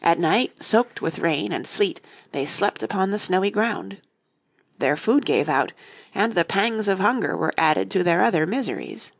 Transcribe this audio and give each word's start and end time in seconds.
At 0.00 0.20
night 0.20 0.62
soaked 0.62 1.02
with 1.02 1.18
rain 1.18 1.50
and 1.50 1.66
sleet 1.66 2.00
they 2.30 2.46
slept 2.46 2.80
upon 2.80 3.10
the 3.10 3.18
snowy 3.18 3.50
ground. 3.50 4.00
Their 4.78 4.96
food 4.96 5.26
gave 5.26 5.48
out, 5.48 5.72
and 6.14 6.34
the 6.36 6.44
pangs 6.44 6.86
of 6.86 7.00
hunger 7.00 7.36
were 7.36 7.52
added 7.58 7.90
to 7.90 8.04
their 8.04 8.22
other 8.22 8.46
miseries. 8.46 9.10